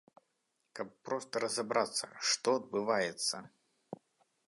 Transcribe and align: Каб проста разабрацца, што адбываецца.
Каб 0.79 0.87
проста 1.09 1.43
разабрацца, 1.45 2.05
што 2.33 2.49
адбываецца. 2.61 3.47